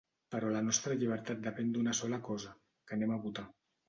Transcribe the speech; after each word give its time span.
Però 0.35 0.47
la 0.53 0.61
nostra 0.69 0.95
llibertat 1.01 1.43
depèn 1.47 1.69
d’una 1.75 1.93
sola 1.99 2.19
cosa: 2.29 2.55
que 2.89 2.97
anem 2.99 3.15
a 3.17 3.21
votar. 3.27 3.45